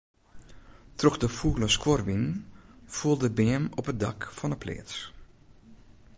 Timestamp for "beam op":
3.37-3.87